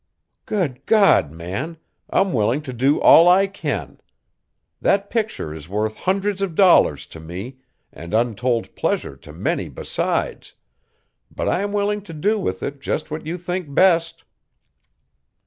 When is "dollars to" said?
6.55-7.19